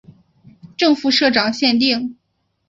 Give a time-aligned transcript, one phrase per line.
[0.75, 2.17] 正副社长限定